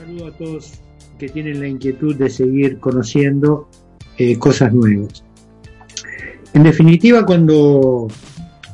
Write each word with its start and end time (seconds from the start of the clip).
saludo 0.00 0.28
a 0.28 0.32
todos 0.32 0.72
que 1.18 1.28
tienen 1.28 1.60
la 1.60 1.68
inquietud 1.68 2.16
de 2.16 2.30
seguir 2.30 2.78
conociendo 2.78 3.68
eh, 4.16 4.38
cosas 4.38 4.72
nuevas. 4.72 5.22
En 6.54 6.62
definitiva, 6.62 7.26
cuando 7.26 8.08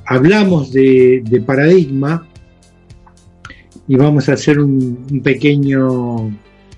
hablamos 0.05 0.73
de, 0.73 1.43
paradigma, 1.45 2.29
y 3.89 3.97
vamos 3.97 4.29
a 4.29 4.35
hacer 4.35 4.61
un, 4.61 5.21
pequeño 5.25 6.31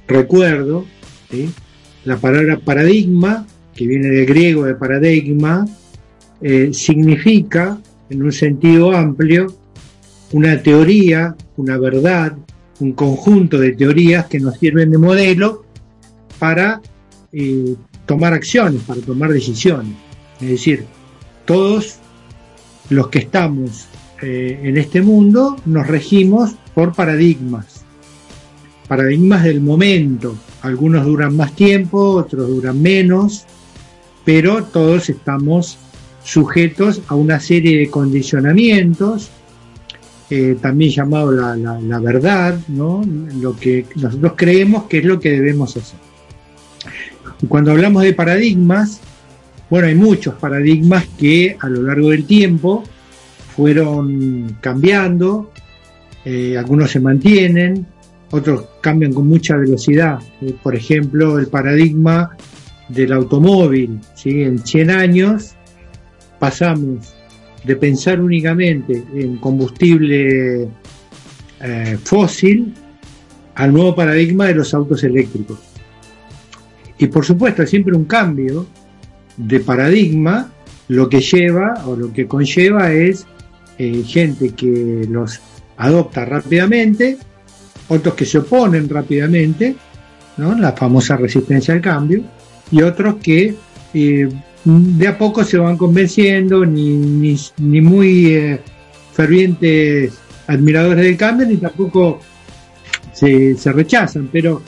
recuerdo, 0.06 0.86
la 2.04 2.16
palabra 2.16 2.58
paradigma, 2.58 3.46
que 3.74 3.86
viene 3.86 4.08
del 4.08 4.24
griego 4.24 4.64
de 4.64 4.74
paradigma, 4.74 5.66
eh, 6.40 6.70
significa, 6.72 7.78
en 8.08 8.22
un 8.22 8.32
sentido 8.32 8.92
amplio, 8.92 9.54
una 10.32 10.62
teoría, 10.62 11.36
una 11.56 11.78
verdad, 11.78 12.34
un 12.80 12.92
conjunto 12.92 13.58
de 13.58 13.72
teorías 13.72 14.26
que 14.26 14.40
nos 14.40 14.58
sirven 14.58 14.90
de 14.90 14.98
modelo 14.98 15.64
para 16.38 16.80
eh, 17.32 17.74
tomar 18.06 18.32
acciones, 18.32 18.82
para 18.82 19.00
tomar 19.00 19.30
decisiones. 19.30 19.94
Es 20.40 20.48
decir, 20.48 20.84
todos 21.44 21.96
los 22.90 23.08
que 23.08 23.18
estamos 23.18 23.86
eh, 24.22 24.60
en 24.62 24.76
este 24.76 25.02
mundo 25.02 25.56
nos 25.66 25.86
regimos 25.86 26.54
por 26.74 26.94
paradigmas, 26.94 27.84
paradigmas 28.86 29.44
del 29.44 29.60
momento. 29.60 30.36
Algunos 30.62 31.04
duran 31.04 31.36
más 31.36 31.54
tiempo, 31.54 32.12
otros 32.12 32.48
duran 32.48 32.80
menos, 32.80 33.44
pero 34.24 34.64
todos 34.64 35.08
estamos 35.08 35.78
sujetos 36.24 37.00
a 37.08 37.14
una 37.14 37.40
serie 37.40 37.78
de 37.78 37.90
condicionamientos 37.90 39.30
eh, 40.30 40.56
también 40.60 40.90
llamado 40.90 41.32
la, 41.32 41.98
verdad, 42.00 42.58
¿no? 42.68 43.02
lo 43.40 43.56
que 43.56 43.86
nosotros 43.96 44.34
creemos 44.36 44.84
que 44.84 44.98
es 44.98 45.04
lo 45.04 45.18
que 45.18 45.30
debemos 45.30 45.76
hacer. 45.76 45.98
Y 47.40 47.46
cuando 47.46 47.72
hablamos 47.72 48.02
de 48.02 48.12
paradigmas, 48.12 49.00
bueno, 49.70 49.86
hay 49.86 49.94
muchos 49.94 50.34
paradigmas 50.34 51.06
que 51.18 51.56
a 51.58 51.68
lo 51.68 51.82
largo 51.82 52.10
del 52.10 52.26
tiempo 52.26 52.84
fueron 53.56 54.58
cambiando, 54.60 55.50
eh, 56.24 56.56
algunos 56.58 56.90
se 56.90 57.00
mantienen, 57.00 57.86
otros 58.30 58.66
cambian 58.82 59.12
con 59.12 59.26
mucha 59.26 59.56
velocidad. 59.56 60.18
Eh, 60.42 60.54
por 60.62 60.74
ejemplo, 60.74 61.38
el 61.38 61.46
paradigma 61.46 62.36
del 62.88 63.12
automóvil, 63.12 64.00
¿sí? 64.14 64.42
en 64.42 64.58
100 64.58 64.90
años 64.90 65.54
pasamos 66.38 67.17
de 67.68 67.76
pensar 67.76 68.18
únicamente 68.18 69.04
en 69.14 69.36
combustible 69.36 70.68
eh, 71.60 71.98
fósil 72.02 72.72
al 73.56 73.74
nuevo 73.74 73.94
paradigma 73.94 74.46
de 74.46 74.54
los 74.54 74.72
autos 74.72 75.04
eléctricos. 75.04 75.58
Y 76.96 77.08
por 77.08 77.26
supuesto, 77.26 77.66
siempre 77.66 77.94
un 77.94 78.06
cambio 78.06 78.66
de 79.36 79.60
paradigma, 79.60 80.50
lo 80.88 81.10
que 81.10 81.20
lleva 81.20 81.84
o 81.84 81.94
lo 81.94 82.10
que 82.10 82.26
conlleva 82.26 82.90
es 82.90 83.26
eh, 83.76 84.02
gente 84.02 84.54
que 84.54 85.06
los 85.06 85.38
adopta 85.76 86.24
rápidamente, 86.24 87.18
otros 87.88 88.14
que 88.14 88.24
se 88.24 88.38
oponen 88.38 88.88
rápidamente, 88.88 89.76
¿no? 90.38 90.58
la 90.58 90.72
famosa 90.72 91.18
resistencia 91.18 91.74
al 91.74 91.82
cambio, 91.82 92.22
y 92.70 92.80
otros 92.80 93.16
que 93.16 93.54
eh, 93.92 94.28
de 94.68 95.08
a 95.08 95.16
poco 95.16 95.44
se 95.44 95.56
van 95.56 95.78
convenciendo, 95.78 96.64
ni, 96.66 97.36
ni, 97.56 97.80
muy 97.80 98.26
eh, 98.34 98.60
fervientes 99.12 100.12
admiradores 100.46 101.04
del 101.04 101.16
cambio, 101.16 101.46
ni 101.46 101.56
tampoco 101.56 102.20
se, 103.12 103.56
rechazan, 103.64 104.28
pero 104.30 104.62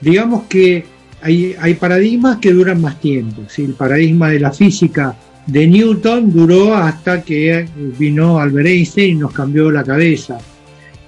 digamos 0.00 0.44
que 0.44 0.84
hay, 1.20 1.74
paradigmas 1.74 2.38
que 2.38 2.52
duran 2.52 2.80
más 2.80 3.00
tiempo. 3.00 3.42
El 3.56 3.74
paradigma 3.74 4.30
de 4.30 4.38
la 4.40 4.52
física 4.52 5.16
de 5.46 5.66
Newton 5.66 6.32
duró 6.32 6.76
hasta 6.76 7.22
que 7.22 7.66
vino 7.98 8.38
Albert 8.38 8.68
Einstein 8.68 9.16
y 9.16 9.20
nos 9.20 9.32
cambió 9.32 9.70
la 9.70 9.82
cabeza. 9.82 10.38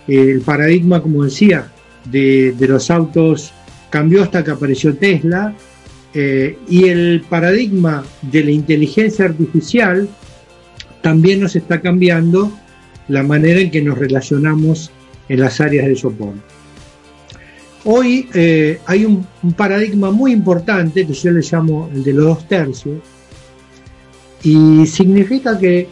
El 0.08 0.40
paradigma, 0.40 1.00
como 1.00 1.24
decía, 1.24 1.68
de, 2.10 2.52
de 2.58 2.68
los 2.68 2.90
autos 2.90 3.52
cambió 3.88 4.22
hasta 4.22 4.42
que 4.42 4.50
apareció 4.50 4.96
Tesla 4.96 5.54
eh, 6.14 6.58
y 6.68 6.88
el 6.88 7.24
paradigma 7.28 8.04
de 8.22 8.44
la 8.44 8.50
inteligencia 8.50 9.24
artificial 9.24 10.08
también 11.00 11.40
nos 11.40 11.56
está 11.56 11.80
cambiando 11.80 12.52
la 13.08 13.22
manera 13.22 13.60
en 13.60 13.70
que 13.70 13.82
nos 13.82 13.98
relacionamos 13.98 14.90
en 15.28 15.40
las 15.40 15.60
áreas 15.60 15.86
de 15.86 15.96
soporte. 15.96 16.40
Hoy 17.84 18.28
eh, 18.34 18.78
hay 18.86 19.04
un, 19.04 19.26
paradigma 19.56 20.10
muy 20.10 20.32
importante 20.32 21.04
que 21.06 21.12
yo 21.12 21.32
le 21.32 21.40
llamo 21.40 21.90
el 21.92 22.04
de 22.04 22.12
los 22.12 22.26
dos 22.26 22.48
tercios 22.48 23.00
y 24.44 24.86
significa 24.86 25.58
que 25.58 25.88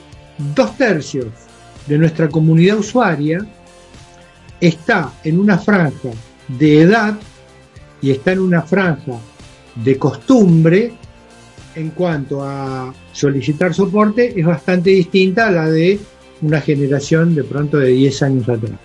dos 0.55 0.77
tercios 0.77 1.27
de 1.87 1.99
nuestra 1.99 2.29
comunidad 2.29 2.79
usuaria 2.79 3.45
está 4.61 5.13
en 5.25 5.41
una 5.41 5.59
franja 5.59 6.11
de 6.47 6.83
edad 6.83 7.19
y 8.03 8.13
está 8.13 8.33
en 8.33 8.41
una 8.41 8.63
franja 8.63 9.19
de 9.75 9.99
costumbre 9.99 10.93
en 11.75 11.91
cuanto 11.91 12.43
a 12.43 12.93
solicitar 13.13 13.75
soporte 13.75 14.39
es 14.39 14.45
bastante 14.45 14.91
distinta 14.91 15.49
a 15.49 15.51
la 15.51 15.71
de 15.71 15.99
una 16.43 16.61
generación 16.61 17.35
de 17.35 17.45
pronto 17.45 17.79
de 17.79 17.89
10 17.89 18.23
años 18.23 18.49
atrás. 18.49 18.79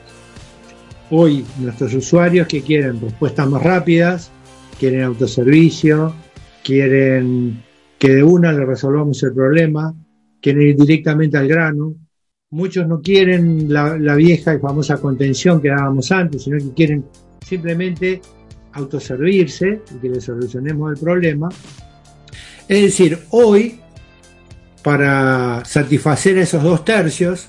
Hoy 1.10 1.46
nuestros 1.60 1.94
usuarios 1.94 2.48
que 2.48 2.62
quieren 2.62 3.00
respuestas 3.00 3.50
más 3.50 3.64
rápidas, 3.64 4.32
quieren 4.80 5.04
autoservicio, 5.04 6.14
quieren 6.64 7.64
que 7.98 8.10
de 8.10 8.24
una 8.24 8.52
le 8.52 8.66
resolvamos 8.66 9.22
el 9.24 9.34
problema, 9.34 9.94
quieren 10.42 10.68
ir 10.68 10.76
directamente 10.76 11.38
al 11.38 11.48
grano. 11.48 11.96
Muchos 12.52 12.88
no 12.88 13.02
quieren 13.02 13.72
la, 13.72 13.98
la 13.98 14.16
vieja 14.16 14.54
y 14.54 14.60
famosa 14.60 14.98
contención 14.98 15.62
que 15.62 15.70
dábamos 15.70 16.12
antes, 16.12 16.44
sino 16.44 16.58
que 16.58 16.74
quieren 16.74 17.06
simplemente 17.46 18.22
autoservirse 18.76 19.82
y 19.96 20.00
que 20.00 20.10
le 20.10 20.22
solucionemos 20.22 20.92
el 20.92 21.00
problema. 21.00 21.50
Es 22.68 22.82
decir, 22.82 23.20
hoy, 23.32 23.80
para 24.84 25.64
satisfacer 25.66 26.38
esos 26.38 26.62
dos 26.62 26.86
tercios 26.86 27.48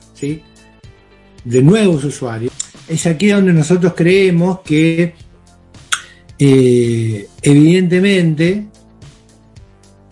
de 1.45 1.63
nuevos 1.63 2.05
usuarios, 2.05 2.53
es 2.89 3.07
aquí 3.07 3.29
donde 3.29 3.53
nosotros 3.53 3.95
creemos 3.97 4.61
que 4.61 5.15
eh, 6.39 7.29
evidentemente, 7.43 8.67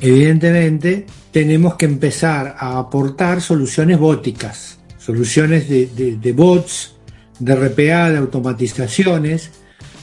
evidentemente, 0.01 1.07
tenemos 1.31 1.77
que 1.77 1.87
empezar 1.87 2.57
a 2.59 2.79
aportar 2.79 3.41
soluciones 3.41 3.99
bóticas, 3.99 4.79
soluciones 4.99 5.69
de, 5.69 5.87
de 6.21 6.33
bots, 6.33 6.97
de 7.39 7.55
RPA, 7.55 8.11
de 8.11 8.19
automatizaciones. 8.19 9.51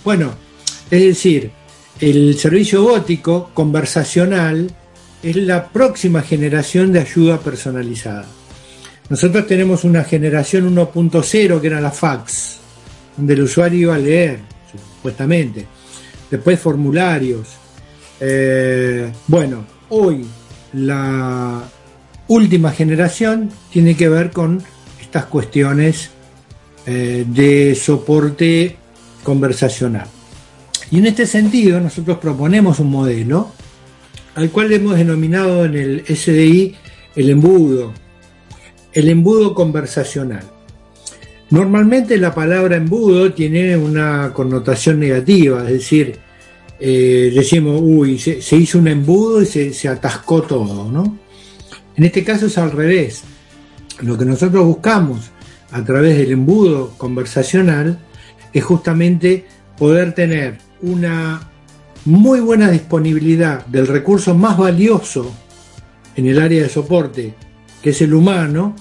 Bueno, 0.04 0.34
es 0.92 1.02
decir, 1.02 1.52
el 2.02 2.38
servicio 2.38 2.84
bótico 2.84 3.50
conversacional 3.54 4.70
es 5.24 5.36
la 5.38 5.70
próxima 5.70 6.22
generación 6.22 6.92
de 6.92 7.00
ayuda 7.00 7.40
personalizada. 7.40 8.26
Nosotros 9.10 9.48
tenemos 9.48 9.86
una 9.86 10.04
generación 10.04 10.76
1.0 10.76 11.62
que 11.62 11.68
era 11.68 11.80
la 11.80 11.92
fax, 11.92 12.58
donde 13.16 13.34
el 13.34 13.44
usuario 13.44 13.80
iba 13.80 13.96
a 13.96 14.00
leer, 14.00 14.40
supuestamente. 14.70 15.66
Después 16.30 16.60
formularios. 16.60 17.48
Eh, 18.20 19.12
bueno, 19.28 19.66
hoy 19.90 20.26
la 20.74 21.64
última 22.28 22.72
generación 22.72 23.50
tiene 23.72 23.96
que 23.96 24.10
ver 24.10 24.32
con 24.32 24.62
estas 25.00 25.26
cuestiones 25.26 26.10
eh, 26.86 27.26
de 27.28 27.76
soporte 27.76 28.76
conversacional. 29.24 30.08
Y 30.92 30.98
en 31.00 31.06
este 31.06 31.26
sentido 31.26 31.80
nosotros 31.80 32.18
proponemos 32.18 32.80
un 32.80 32.92
modelo 32.92 33.50
al 34.36 34.50
cual 34.52 34.72
hemos 34.74 34.98
denominado 34.98 35.66
en 35.66 35.76
el 35.76 36.06
SDI 36.06 36.76
el 37.16 37.30
embudo, 37.30 37.94
el 38.94 39.10
embudo 39.10 39.54
conversacional. 39.54 40.44
Normalmente 41.50 42.18
la 42.18 42.34
palabra 42.34 42.76
embudo 42.78 43.34
tiene 43.34 43.76
una 43.76 44.32
connotación 44.34 45.00
negativa, 45.00 45.64
es 45.64 45.74
decir, 45.74 46.18
eh, 46.80 47.32
decimos, 47.34 47.80
uy, 47.84 48.18
se, 48.18 48.56
hizo 48.56 48.80
un 48.80 48.88
embudo 48.88 49.42
y 49.42 49.46
se, 49.46 49.74
se 49.74 49.88
atascó 49.88 50.42
todo, 50.42 50.92
¿no? 50.92 51.18
En 51.96 52.04
este 52.04 52.24
caso 52.24 52.48
es 52.48 52.58
al 52.58 52.72
revés. 52.72 53.24
Lo 54.00 54.18
que 54.18 54.26
nosotros 54.26 54.66
buscamos 54.66 55.30
a 55.72 55.84
través 55.84 56.18
del 56.18 56.32
embudo 56.32 56.94
conversacional 56.98 58.00
es 58.54 58.64
justamente 58.64 59.46
poder 59.78 60.14
tener 60.14 60.71
una 60.82 61.48
muy 62.06 62.40
buena 62.40 62.70
disponibilidad 62.70 63.66
del 63.66 63.88
recurso 63.88 64.34
más 64.36 64.58
valioso 64.58 65.32
en 66.16 66.28
el 66.28 66.40
área 66.40 66.64
de 66.64 66.70
soporte, 66.70 67.34
que 67.82 67.92
es 67.92 68.02
el 68.02 68.14
humano, 68.14 68.76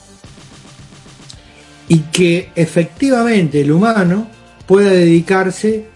y 1.88 1.98
que 2.12 2.50
efectivamente 2.54 3.60
el 3.60 3.72
humano 3.72 4.28
pueda 4.66 4.90
dedicarse 4.90 5.86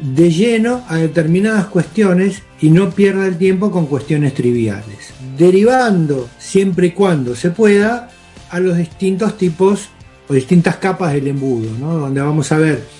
de 0.00 0.30
lleno 0.30 0.84
a 0.88 0.96
determinadas 0.96 1.66
cuestiones 1.66 2.42
y 2.60 2.70
no 2.70 2.90
pierda 2.90 3.26
el 3.26 3.38
tiempo 3.38 3.70
con 3.70 3.86
cuestiones 3.86 4.34
triviales, 4.34 5.12
derivando 5.38 6.28
siempre 6.38 6.88
y 6.88 6.90
cuando 6.90 7.36
se 7.36 7.50
pueda 7.50 8.10
a 8.50 8.60
los 8.60 8.76
distintos 8.76 9.38
tipos 9.38 9.88
o 10.28 10.34
distintas 10.34 10.76
capas 10.76 11.12
del 11.12 11.28
embudo, 11.28 11.70
donde 11.78 12.20
vamos 12.20 12.50
a 12.50 12.58
ver 12.58 12.99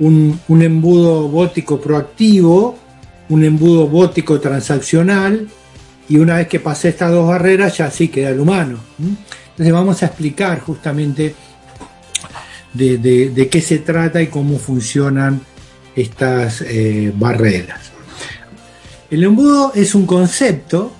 un, 0.00 0.40
embudo 0.62 1.28
bótico 1.28 1.80
proactivo, 1.80 2.76
un 3.28 3.44
embudo 3.44 3.86
bótico 3.86 4.40
transaccional, 4.40 5.48
y 6.08 6.16
una 6.18 6.36
vez 6.36 6.48
que 6.48 6.60
pasé 6.60 6.90
estas 6.90 7.12
dos 7.12 7.28
barreras 7.28 7.76
ya 7.76 7.90
sí 7.90 8.08
queda 8.08 8.30
el 8.30 8.40
humano. 8.40 8.78
Entonces 8.98 9.72
vamos 9.72 10.02
a 10.02 10.06
explicar 10.06 10.60
justamente 10.60 11.34
de, 12.72 13.48
qué 13.50 13.60
se 13.60 13.78
trata 13.78 14.22
y 14.22 14.28
cómo 14.28 14.58
funcionan 14.58 15.40
estas 15.94 16.62
eh, 16.62 17.12
barreras. 17.14 17.92
El 19.10 19.24
embudo 19.24 19.72
es 19.74 19.94
un 19.94 20.06
concepto 20.06 20.92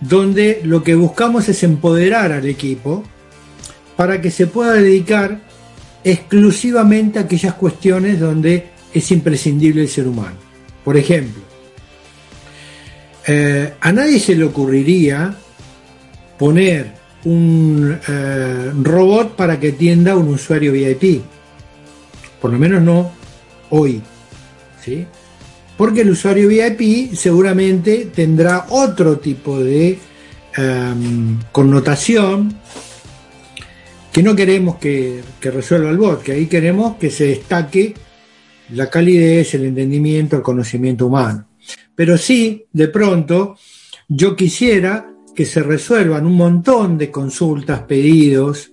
donde 0.00 0.60
lo 0.64 0.82
que 0.82 0.94
buscamos 0.94 1.48
es 1.48 1.62
empoderar 1.62 2.32
al 2.32 2.46
equipo 2.46 3.04
para 3.96 4.20
que 4.20 4.30
se 4.30 4.46
pueda 4.46 4.74
dedicar 4.74 5.40
exclusivamente 6.04 7.18
aquellas 7.18 7.54
cuestiones 7.54 8.20
donde 8.20 8.68
es 8.92 9.10
imprescindible 9.10 9.82
el 9.82 9.88
ser 9.88 10.06
humano. 10.06 10.36
Por 10.84 10.96
ejemplo, 10.96 11.42
eh, 13.26 13.74
a 13.80 13.92
nadie 13.92 14.18
se 14.18 14.34
le 14.34 14.44
ocurriría 14.44 15.34
poner 16.38 16.92
un 17.24 17.98
eh, 18.08 18.72
robot 18.82 19.36
para 19.36 19.58
que 19.60 19.68
atienda 19.68 20.12
a 20.12 20.16
un 20.16 20.28
usuario 20.28 20.72
VIP. 20.72 21.22
Por 22.40 22.52
lo 22.52 22.58
menos 22.58 22.82
no 22.82 23.10
hoy. 23.70 24.00
¿sí? 24.82 25.06
Porque 25.76 26.00
el 26.00 26.10
usuario 26.10 26.48
VIP 26.48 27.14
seguramente 27.14 28.10
tendrá 28.14 28.66
otro 28.70 29.18
tipo 29.18 29.58
de 29.58 29.98
em, 30.56 31.38
connotación 31.52 32.56
que 34.12 34.22
no 34.22 34.34
queremos 34.34 34.76
que, 34.76 35.20
que, 35.40 35.50
resuelva 35.50 35.90
el 35.90 35.98
bot, 35.98 36.22
que 36.22 36.32
ahí 36.32 36.46
queremos 36.46 36.96
que 36.96 37.10
se 37.10 37.26
destaque 37.26 37.94
la 38.74 38.90
calidez, 38.90 39.54
el 39.54 39.66
entendimiento, 39.66 40.36
el 40.36 40.42
conocimiento 40.42 41.06
humano. 41.06 41.46
Pero 41.94 42.16
sí, 42.16 42.64
de 42.72 42.88
pronto, 42.88 43.56
yo 44.08 44.36
quisiera 44.36 45.12
que 45.34 45.44
se 45.44 45.62
resuelvan 45.62 46.26
un 46.26 46.34
montón 46.34 46.98
de 46.98 47.10
consultas, 47.10 47.82
pedidos, 47.82 48.72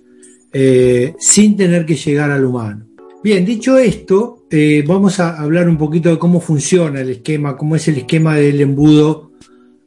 eh, 0.52 1.14
sin 1.18 1.56
tener 1.56 1.84
que 1.84 1.96
llegar 1.96 2.30
al 2.30 2.44
humano. 2.44 2.86
Bien, 3.22 3.44
dicho 3.44 3.78
esto, 3.78 4.46
eh, 4.50 4.84
vamos 4.86 5.20
a 5.20 5.40
hablar 5.40 5.68
un 5.68 5.76
poquito 5.76 6.08
de 6.08 6.18
cómo 6.18 6.40
funciona 6.40 7.00
el 7.00 7.10
esquema, 7.10 7.56
cómo 7.56 7.76
es 7.76 7.88
el 7.88 7.98
esquema 7.98 8.36
del 8.36 8.60
embudo 8.60 9.32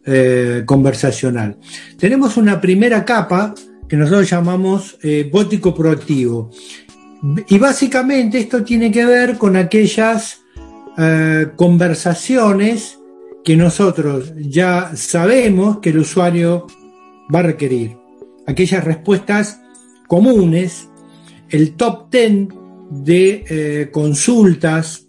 eh, 0.06 0.64
conversacional. 0.66 1.58
Tenemos 1.98 2.38
una 2.38 2.60
primera 2.60 3.06
capa 3.06 3.56
que 3.90 3.98
nosotros 3.98 4.30
llamamos 4.30 4.98
bótico 5.32 5.74
proactivo. 5.74 6.52
Y 7.48 7.58
básicamente 7.58 8.38
esto 8.38 8.64
tiene 8.64 8.92
que 8.92 9.06
ver 9.06 9.38
con 9.38 9.56
aquellas 9.56 10.42
conversaciones 11.56 13.00
que 13.44 13.56
nosotros 13.56 14.34
ya 14.38 14.92
sabemos 14.96 15.80
que 15.80 15.90
el 15.90 16.00
usuario 16.00 16.68
va 17.34 17.40
a 17.40 17.44
requerir. 17.44 17.98
Aquellas 18.46 18.84
respuestas 18.84 19.62
comunes, 20.08 20.90
el 21.50 21.76
top 21.76 22.12
10 22.12 22.48
de 22.92 23.46
eh, 23.48 23.90
consultas, 23.92 25.08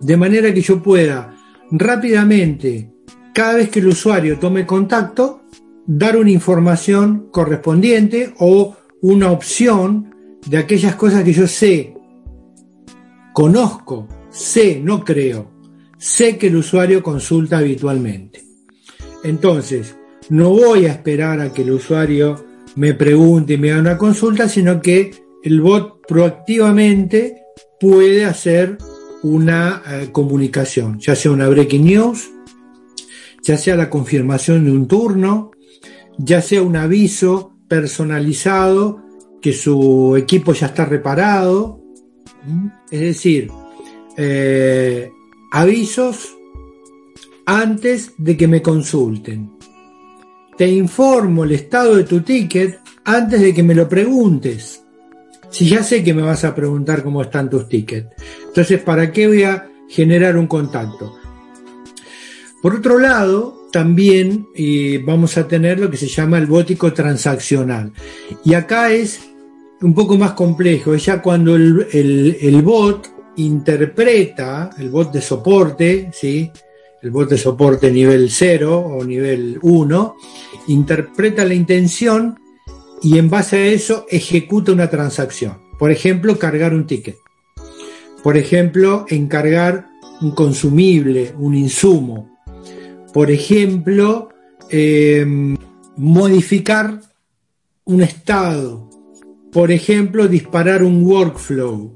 de 0.00 0.16
manera 0.16 0.52
que 0.52 0.62
yo 0.62 0.82
pueda 0.82 1.36
rápidamente, 1.70 2.90
cada 3.32 3.54
vez 3.54 3.68
que 3.68 3.80
el 3.80 3.88
usuario 3.88 4.38
tome 4.38 4.66
contacto, 4.66 5.43
dar 5.86 6.16
una 6.16 6.30
información 6.30 7.28
correspondiente 7.30 8.34
o 8.38 8.76
una 9.02 9.30
opción 9.30 10.14
de 10.46 10.58
aquellas 10.58 10.96
cosas 10.96 11.24
que 11.24 11.32
yo 11.32 11.46
sé, 11.46 11.94
conozco, 13.32 14.08
sé, 14.30 14.80
no 14.82 15.04
creo, 15.04 15.50
sé 15.98 16.38
que 16.38 16.48
el 16.48 16.56
usuario 16.56 17.02
consulta 17.02 17.58
habitualmente. 17.58 18.42
Entonces, 19.22 19.96
no 20.30 20.50
voy 20.50 20.86
a 20.86 20.92
esperar 20.92 21.40
a 21.40 21.52
que 21.52 21.62
el 21.62 21.72
usuario 21.72 22.44
me 22.76 22.94
pregunte 22.94 23.54
y 23.54 23.58
me 23.58 23.70
haga 23.70 23.80
una 23.80 23.98
consulta, 23.98 24.48
sino 24.48 24.80
que 24.80 25.12
el 25.42 25.60
bot 25.60 26.06
proactivamente 26.06 27.42
puede 27.78 28.24
hacer 28.24 28.78
una 29.22 29.82
eh, 29.86 30.08
comunicación, 30.12 30.98
ya 30.98 31.14
sea 31.14 31.30
una 31.30 31.48
breaking 31.48 31.84
news, 31.84 32.30
ya 33.42 33.56
sea 33.56 33.76
la 33.76 33.90
confirmación 33.90 34.64
de 34.64 34.72
un 34.72 34.88
turno, 34.88 35.50
ya 36.18 36.40
sea 36.40 36.62
un 36.62 36.76
aviso 36.76 37.52
personalizado 37.68 39.02
que 39.40 39.52
su 39.52 40.16
equipo 40.16 40.52
ya 40.52 40.66
está 40.66 40.84
reparado. 40.84 41.80
Es 42.90 43.00
decir, 43.00 43.50
eh, 44.16 45.10
avisos 45.52 46.34
antes 47.46 48.12
de 48.16 48.36
que 48.36 48.48
me 48.48 48.62
consulten. 48.62 49.52
Te 50.56 50.68
informo 50.68 51.44
el 51.44 51.52
estado 51.52 51.96
de 51.96 52.04
tu 52.04 52.20
ticket 52.20 52.80
antes 53.04 53.40
de 53.40 53.52
que 53.52 53.62
me 53.62 53.74
lo 53.74 53.88
preguntes. 53.88 54.82
Si 55.50 55.68
ya 55.68 55.82
sé 55.82 56.02
que 56.02 56.14
me 56.14 56.22
vas 56.22 56.44
a 56.44 56.54
preguntar 56.54 57.02
cómo 57.02 57.22
están 57.22 57.50
tus 57.50 57.68
tickets. 57.68 58.08
Entonces, 58.46 58.80
¿para 58.82 59.12
qué 59.12 59.28
voy 59.28 59.42
a 59.44 59.68
generar 59.88 60.36
un 60.36 60.46
contacto? 60.46 61.16
Por 62.62 62.76
otro 62.76 62.98
lado, 62.98 63.63
también 63.74 64.46
eh, 64.54 65.02
vamos 65.04 65.36
a 65.36 65.48
tener 65.48 65.80
lo 65.80 65.90
que 65.90 65.96
se 65.96 66.06
llama 66.06 66.38
el 66.38 66.46
bótico 66.46 66.92
transaccional. 66.92 67.90
Y 68.44 68.54
acá 68.54 68.92
es 68.92 69.30
un 69.82 69.92
poco 69.92 70.16
más 70.16 70.34
complejo, 70.34 70.94
es 70.94 71.04
ya 71.04 71.20
cuando 71.20 71.56
el, 71.56 72.38
el 72.40 72.62
bot 72.62 73.10
interpreta 73.34 74.70
el 74.78 74.90
bot 74.90 75.12
de 75.12 75.20
soporte, 75.20 76.08
¿sí? 76.12 76.52
el 77.02 77.10
bot 77.10 77.28
de 77.28 77.36
soporte 77.36 77.90
nivel 77.90 78.30
0 78.30 78.78
o 78.78 79.04
nivel 79.04 79.58
1, 79.60 80.16
interpreta 80.68 81.44
la 81.44 81.54
intención 81.54 82.38
y 83.02 83.18
en 83.18 83.28
base 83.28 83.56
a 83.56 83.66
eso 83.66 84.06
ejecuta 84.08 84.70
una 84.70 84.88
transacción. 84.88 85.58
Por 85.80 85.90
ejemplo, 85.90 86.38
cargar 86.38 86.74
un 86.74 86.86
ticket. 86.86 87.16
Por 88.22 88.36
ejemplo, 88.36 89.04
encargar 89.08 89.88
un 90.20 90.30
consumible, 90.30 91.34
un 91.40 91.56
insumo. 91.56 92.33
Por 93.14 93.30
ejemplo, 93.30 94.30
em, 94.70 95.56
modificar 95.96 97.00
un 97.84 98.02
estado. 98.02 98.90
Por 99.52 99.70
ejemplo, 99.70 100.26
disparar 100.26 100.82
un 100.82 101.04
workflow. 101.04 101.94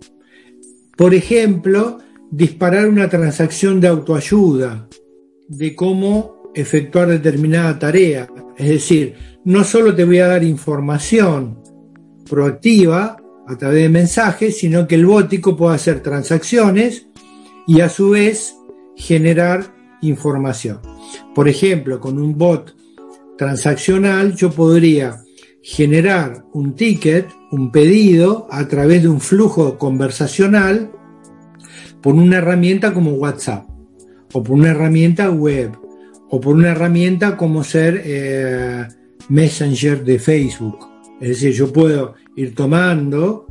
Por 0.96 1.14
ejemplo, 1.14 1.98
disparar 2.30 2.88
una 2.88 3.08
transacción 3.08 3.80
de 3.80 3.88
autoayuda, 3.88 4.88
de 5.48 5.75
cómo 5.75 6.52
efectuar 6.54 7.08
determinada 7.08 7.76
tarea. 7.80 8.28
Es 8.56 8.68
decir, 8.68 9.14
no 9.44 9.64
solo 9.64 9.96
te 9.96 10.04
voy 10.04 10.18
a 10.20 10.28
dar 10.28 10.44
información 10.44 11.58
proactiva 12.30 13.16
a 13.44 13.58
través 13.58 13.82
de 13.82 13.88
mensajes, 13.88 14.56
sino 14.56 14.87
que 14.87 14.94
el 14.94 15.06
bótico 15.06 15.56
puede 15.56 15.75
hacer 15.75 16.00
transacciones 16.00 17.08
y 17.66 17.80
a 17.80 17.88
su 17.88 18.10
vez 18.10 18.54
generar 18.94 19.75
información. 20.00 20.80
Por 21.38 21.49
ejemplo, 21.49 22.00
con 22.00 22.18
un 22.18 22.37
bot 22.37 22.75
transaccional 23.37 24.35
yo 24.35 24.50
podría 24.50 25.23
generar 25.62 26.45
un 26.52 26.75
ticket, 26.75 27.28
un 27.52 27.71
pedido, 27.71 28.49
a 28.50 28.66
través 28.66 29.04
de 29.04 29.09
un 29.09 29.21
flujo 29.21 29.78
conversacional 29.78 30.90
por 32.02 32.16
una 32.16 32.38
herramienta 32.38 32.92
como 32.92 33.12
WhatsApp, 33.12 33.68
o 34.33 34.42
por 34.42 34.57
una 34.57 34.71
herramienta 34.71 35.30
web, 35.30 35.78
o 36.28 36.40
por 36.40 36.57
una 36.57 36.71
herramienta 36.71 37.37
como 37.37 37.62
ser 37.62 38.02
eh, 38.04 38.88
Messenger 39.28 40.04
de 40.04 40.18
Facebook. 40.18 40.88
Es 41.21 41.28
decir, 41.28 41.52
yo 41.52 41.73
puedo 41.73 42.14
ir 42.35 42.52
tomando 42.57 43.47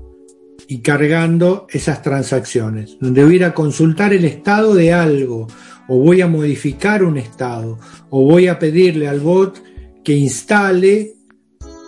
y 0.67 0.79
cargando 0.79 1.67
esas 1.70 2.01
transacciones, 2.01 2.98
donde 3.00 3.24
voy 3.24 3.34
a 3.34 3.36
ir 3.38 3.46
a 3.46 3.53
consultar 3.53 4.12
el 4.12 4.25
estado 4.25 4.75
de 4.75 4.91
algo, 4.91 5.48
o 5.88 5.98
voy 6.00 6.22
a 6.22 6.27
modificar 6.27 7.03
un 7.03 7.17
estado, 7.17 7.79
o 8.10 8.24
voy 8.24 8.48
a 8.48 8.60
pedirle 8.60 9.08
al 9.08 9.20
bot 9.20 9.62
que 10.03 10.13
instale 10.13 11.13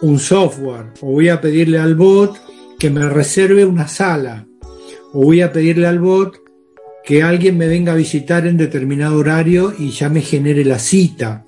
un 0.01 0.19
software 0.19 0.93
o 1.01 1.11
voy 1.11 1.29
a 1.29 1.41
pedirle 1.41 1.79
al 1.79 1.95
bot 1.95 2.37
que 2.77 2.89
me 2.89 3.07
reserve 3.09 3.65
una 3.65 3.87
sala 3.87 4.45
o 5.13 5.23
voy 5.23 5.41
a 5.41 5.51
pedirle 5.51 5.87
al 5.87 5.99
bot 5.99 6.37
que 7.03 7.23
alguien 7.23 7.57
me 7.57 7.67
venga 7.67 7.93
a 7.93 7.95
visitar 7.95 8.45
en 8.45 8.57
determinado 8.57 9.17
horario 9.17 9.73
y 9.77 9.91
ya 9.91 10.09
me 10.09 10.21
genere 10.21 10.63
la 10.63 10.77
cita. 10.77 11.45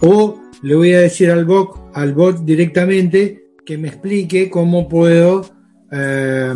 O 0.00 0.40
le 0.62 0.74
voy 0.74 0.92
a 0.94 1.00
decir 1.00 1.30
al 1.30 1.44
bot, 1.44 1.76
al 1.94 2.12
bot 2.12 2.38
directamente 2.38 3.50
que 3.64 3.78
me 3.78 3.88
explique 3.88 4.50
cómo 4.50 4.88
puedo 4.88 5.48
eh, 5.92 6.54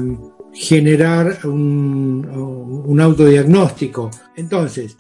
generar 0.57 1.41
un, 1.45 2.27
un 2.87 3.01
autodiagnóstico. 3.01 4.11
Entonces, 4.37 4.97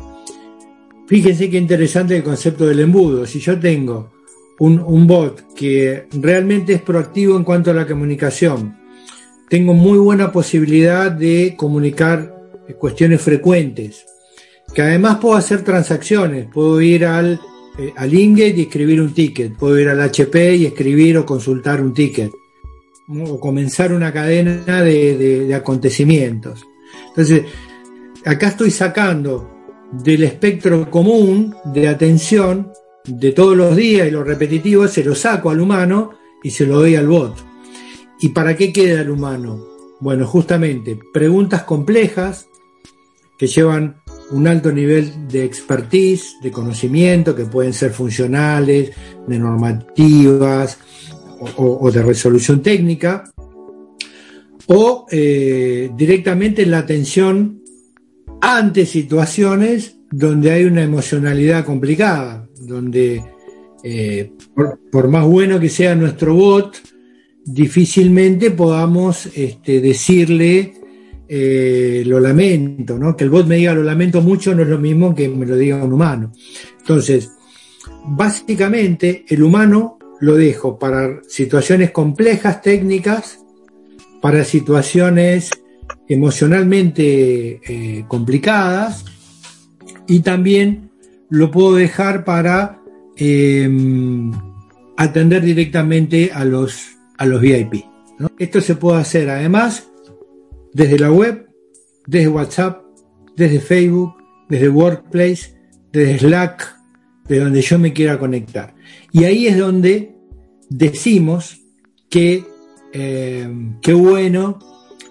fíjense 1.06 1.48
qué 1.48 1.56
interesante 1.56 2.16
el 2.16 2.22
concepto 2.22 2.66
del 2.66 2.80
embudo. 2.80 3.26
Si 3.26 3.40
yo 3.40 3.58
tengo 3.58 4.12
un, 4.58 4.78
un, 4.80 5.06
bot 5.06 5.54
que 5.54 6.08
realmente 6.12 6.74
es 6.74 6.82
proactivo 6.82 7.36
en 7.36 7.44
cuanto 7.44 7.70
a 7.70 7.74
la 7.74 7.86
comunicación, 7.86 8.76
tengo 9.48 9.72
muy 9.72 9.98
buena 9.98 10.30
posibilidad 10.30 11.10
de 11.10 11.54
comunicar 11.56 12.34
cuestiones 12.78 13.22
frecuentes, 13.22 14.04
que 14.74 14.82
además 14.82 15.18
puedo 15.18 15.36
hacer 15.36 15.62
transacciones, 15.62 16.48
puedo 16.52 16.82
ir 16.82 17.06
al, 17.06 17.40
eh, 17.78 17.92
al 17.96 18.12
Inget 18.12 18.58
y 18.58 18.62
escribir 18.62 19.00
un 19.00 19.14
ticket, 19.14 19.56
puedo 19.56 19.78
ir 19.78 19.88
al 19.88 20.02
HP 20.02 20.56
y 20.56 20.66
escribir 20.66 21.16
o 21.16 21.24
consultar 21.24 21.80
un 21.80 21.94
ticket 21.94 22.30
o 23.08 23.38
comenzar 23.38 23.92
una 23.92 24.12
cadena 24.12 24.82
de, 24.82 25.52
acontecimientos. 25.54 26.66
Entonces, 27.08 27.44
acá 28.24 28.48
estoy 28.48 28.70
sacando 28.70 29.50
del 29.92 30.24
espectro 30.24 30.90
común 30.90 31.54
de 31.64 31.88
atención 31.88 32.72
de 33.04 33.32
todos 33.32 33.56
los 33.56 33.76
días 33.76 34.08
y 34.08 34.10
lo 34.10 34.24
repetitivo, 34.24 34.88
se 34.88 35.04
lo 35.04 35.14
saco 35.14 35.50
al 35.50 35.60
humano 35.60 36.10
y 36.42 36.50
se 36.50 36.66
lo 36.66 36.80
doy 36.80 36.96
al 36.96 37.06
bot. 37.06 37.36
¿Y 38.20 38.30
para 38.30 38.56
qué 38.56 38.72
queda 38.72 39.02
el 39.02 39.10
humano? 39.10 39.64
Bueno, 40.00 40.26
justamente 40.26 40.98
preguntas 41.12 41.62
complejas 41.62 42.48
que 43.38 43.46
llevan 43.46 43.96
un 44.30 44.48
alto 44.48 44.72
nivel 44.72 45.28
de 45.28 45.44
expertise, 45.44 46.36
de 46.42 46.50
conocimiento, 46.50 47.34
que 47.34 47.44
pueden 47.44 47.72
ser 47.72 47.92
funcionales, 47.92 48.90
de 49.26 49.38
normativas, 49.38 50.78
o, 51.40 51.90
de 51.90 52.02
resolución 52.02 52.62
técnica, 52.62 53.24
o 54.66 55.06
eh, 55.10 55.90
directamente 55.96 56.66
la 56.66 56.78
atención 56.78 57.62
ante 58.40 58.86
situaciones 58.86 59.98
donde 60.10 60.50
hay 60.50 60.64
una 60.64 60.82
emocionalidad 60.82 61.64
complicada, 61.64 62.48
donde 62.60 63.22
eh, 63.82 64.32
por, 64.90 65.08
más 65.08 65.24
bueno 65.24 65.60
que 65.60 65.68
sea 65.68 65.94
nuestro 65.94 66.34
bot, 66.34 66.76
difícilmente 67.44 68.50
podamos 68.50 69.26
este, 69.34 69.80
decirle 69.80 70.74
eh, 71.28 72.02
lo 72.06 72.20
lamento, 72.20 72.98
¿no? 72.98 73.16
Que 73.16 73.24
el 73.24 73.30
bot 73.30 73.46
me 73.46 73.56
diga 73.56 73.74
lo 73.74 73.82
lamento 73.82 74.20
mucho 74.20 74.54
no 74.54 74.62
es 74.62 74.68
lo 74.68 74.78
mismo 74.78 75.14
que 75.14 75.28
me 75.28 75.46
lo 75.46 75.56
diga 75.56 75.84
un 75.84 75.92
humano. 75.92 76.32
Entonces, 76.80 77.30
básicamente 78.06 79.24
el 79.28 79.42
humano 79.42 79.95
lo 80.20 80.36
dejo 80.36 80.78
para 80.78 81.20
situaciones 81.28 81.90
complejas, 81.90 82.62
técnicas, 82.62 83.40
para 84.20 84.44
situaciones 84.44 85.50
emocionalmente 86.08 87.60
eh, 87.64 88.04
complicadas 88.08 89.04
y 90.06 90.20
también 90.20 90.90
lo 91.28 91.50
puedo 91.50 91.74
dejar 91.74 92.24
para 92.24 92.80
em, 93.16 94.32
atender 94.96 95.42
directamente 95.42 96.30
a 96.32 96.44
los, 96.44 96.96
a 97.18 97.26
los 97.26 97.40
VIP. 97.40 97.84
Esto 98.38 98.60
se 98.60 98.76
puede 98.76 99.00
hacer 99.00 99.28
además 99.28 99.88
desde 100.72 100.98
la 100.98 101.10
web, 101.10 101.48
desde 102.06 102.28
WhatsApp, 102.28 102.82
desde 103.36 103.60
Facebook, 103.60 104.14
desde 104.48 104.68
Workplace, 104.68 105.54
desde 105.92 106.18
Slack, 106.18 106.75
de 107.28 107.40
donde 107.40 107.62
yo 107.62 107.78
me 107.78 107.92
quiera 107.92 108.18
conectar. 108.18 108.74
Y 109.12 109.24
ahí 109.24 109.46
es 109.46 109.58
donde 109.58 110.14
decimos 110.68 111.60
que 112.08 112.44
eh, 112.92 113.48
qué 113.82 113.92
bueno 113.92 114.58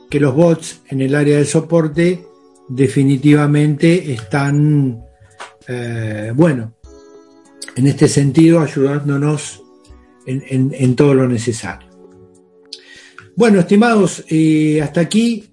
que 0.10 0.20
los 0.20 0.34
bots 0.34 0.82
en 0.90 1.02
el 1.02 1.16
área 1.16 1.38
del 1.38 1.46
soporte 1.46 2.26
definitivamente 2.68 4.14
están, 4.14 5.04
eh, 5.68 6.32
bueno, 6.36 6.76
en 7.76 7.88
este 7.88 8.08
sentido 8.08 8.62
ayudándonos 8.62 9.62
en, 10.26 10.96
todo 10.96 11.14
lo 11.14 11.28
necesario. 11.28 11.90
Bueno, 13.36 13.60
estimados, 13.60 14.24
eh, 14.30 14.82
hasta 14.82 15.02
aquí. 15.02 15.52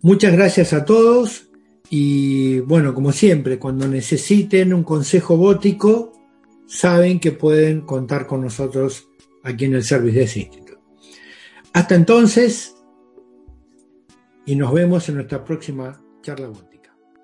Muchas 0.00 0.32
gracias 0.32 0.72
a 0.72 0.84
todos. 0.84 1.48
Y 1.88 2.60
bueno, 2.60 2.94
como 2.94 3.12
siempre, 3.12 3.58
cuando 3.58 3.86
necesiten 3.86 4.72
un 4.72 4.84
consejo 4.84 5.36
bótico, 5.36 6.12
saben 6.66 7.20
que 7.20 7.32
pueden 7.32 7.82
contar 7.82 8.26
con 8.26 8.40
nosotros 8.40 9.08
aquí 9.42 9.66
en 9.66 9.74
el 9.74 9.84
Service 9.84 10.18
Desk 10.18 10.36
Institute. 10.36 10.78
Hasta 11.72 11.94
entonces, 11.94 12.76
y 14.46 14.56
nos 14.56 14.72
vemos 14.72 15.08
en 15.08 15.16
nuestra 15.16 15.44
próxima 15.44 16.00
charla 16.22 16.48
bótica. 16.48 16.73